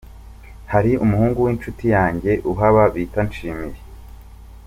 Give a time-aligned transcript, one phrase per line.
[0.71, 3.79] Hari umuhungu w’inshuti yanjye uhaba bita Nshimiye.